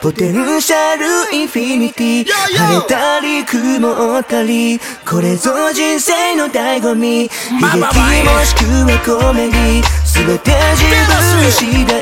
[0.00, 7.24] ポテンシャルインフィニティ晴れたり曇ったりこれぞ人生の醍醐味。
[7.24, 7.84] 悲劇
[8.24, 12.00] もしくはコメディ全て自分次第。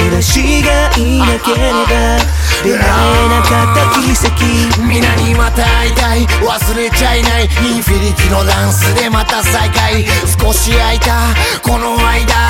[0.00, 2.18] 照らしがいなければ
[2.64, 4.82] 出会えなかった奇跡。
[4.88, 6.26] 皆にまた会いたい。
[6.42, 7.44] 忘れちゃいない。
[7.44, 10.04] インフィニティのダンスでまた再会。
[10.40, 11.34] 少し空いた。
[11.62, 12.49] この間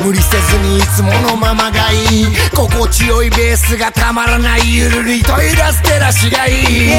[0.00, 2.26] 無理せずにいつものままがいい。
[2.54, 6.90] 心地よいベースがたまらないゆるりと揺らす照らしがいい。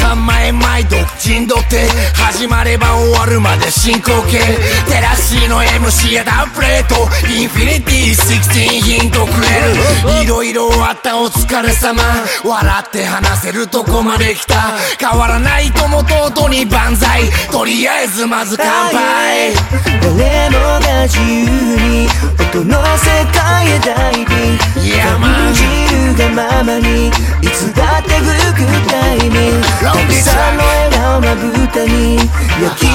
[0.00, 4.38] バカ前前独珍度って始まれば終わるまで進行形。
[4.86, 6.94] 照らしの MC やダウンプレート。
[7.28, 9.76] インフィニティ16ヒントくれる
[10.22, 12.02] いろいろあったお疲れ様。
[12.44, 14.74] 笑って話せるとこまで来た。
[14.98, 17.30] 変わらない友と弟に万歳。
[17.50, 19.54] とりあえずまず乾杯。
[20.00, 21.44] 誰もが自由
[21.76, 27.10] に音の世界へダイビングやま感じるがままにい
[27.48, 28.24] つだって吹
[28.54, 29.66] くタイミング。
[29.82, 32.16] ロングたくさんの笑顔まぶたに
[32.62, 32.86] 焼き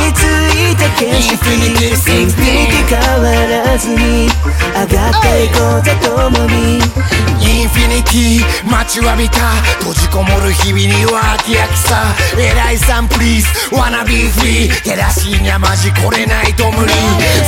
[0.95, 3.30] 付いた景色インフィニティインフィニティ変わ
[3.66, 4.30] らずに
[4.73, 6.80] 上がっていこうぜ共に。
[7.40, 9.40] インフィニティ待ちわびた
[9.80, 12.16] 閉じこもる日々には飽き飽きさ。
[12.38, 16.94] 偉いさんプリーズ wanna be free 照らしにはマジこれないと無理。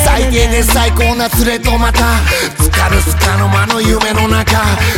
[0.03, 2.19] 最低で最高な連れとまた。
[2.57, 4.57] つかるつかの間の夢の中。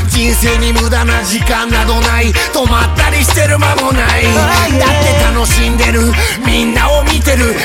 [0.10, 2.32] 人生に無駄な時間などない。
[2.54, 4.24] 止まったりしてる間もない。
[4.24, 6.14] だって楽しんでる。
[6.46, 7.56] みんなを見てる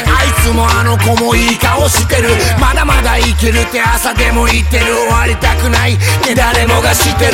[0.89, 2.31] の子もいい顔してる。
[2.58, 4.86] まだまだいけるって朝でも言ってる。
[4.86, 5.94] 終わりたくない。
[5.94, 7.33] って誰もが知ってる。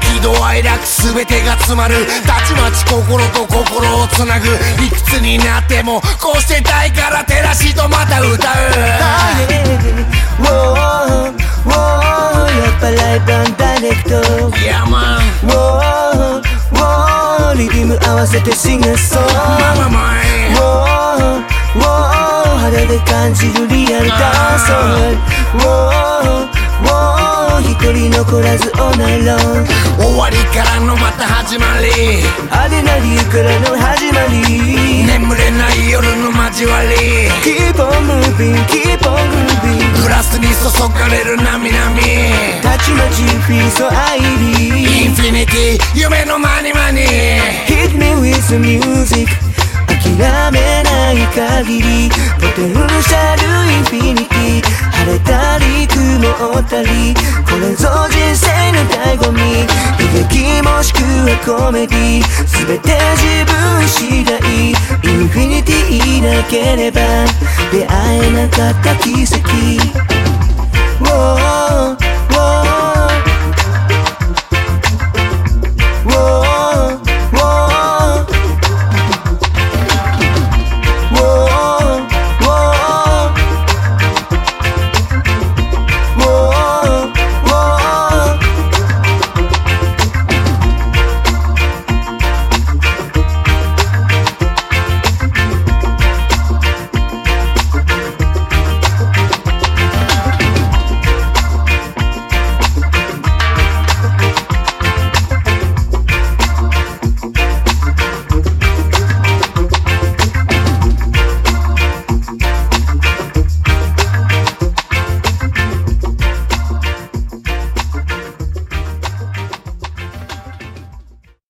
[0.00, 2.06] 喜怒哀楽全てが詰まる。
[2.26, 4.48] たちまち心と心をつなぐ。
[4.82, 8.56] いくつになってもこうしてたいから照らしとまた歌う。
[14.02, 14.56] クト。
[14.58, 16.40] いやまん Whoa,
[16.72, 18.96] whoa, リズム合わせてシンガー。
[18.96, 20.85] ソン
[22.66, 24.72] 肌で感じるリアルダンス
[25.62, 26.48] Whoa,
[26.82, 29.38] whoa, 一人残らず all night long
[30.02, 32.24] 終わりからのまた始まり。
[32.50, 35.06] アデナリューからの始まり。
[35.06, 37.30] 眠れない夜の交わり。
[37.46, 42.02] Keep on moving, keep on grooving グラスに注がれるなみなみ。
[42.62, 47.06] たちまち feel so アイリーインフィニティ夢のマニマニ
[47.68, 49.30] Hit me with the music
[49.86, 59.40] 諦めない限りポテンシャルインフィニティ晴れたり曇ったりこれぞ人生の醍醐味
[60.02, 62.22] 悲劇もしくはコメディ
[62.66, 64.40] 全て自分次第
[64.70, 67.00] インフィニティなければ
[67.70, 70.16] 出会えなかった奇跡。
[70.98, 72.15] Whoa